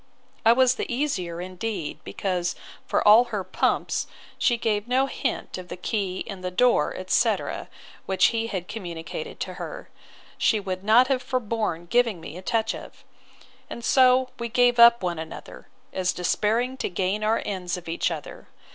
[0.43, 2.55] I was the easier, indeed, because,
[2.87, 4.07] for all her pumps,
[4.39, 7.69] she gave no hints of the key and the door, etc.
[8.07, 9.89] which, had he communicated to her,
[10.39, 15.19] she would not have forborne giving me a touch of.—And so we gave up one
[15.19, 18.47] another, as despairing to gain our ends of each other.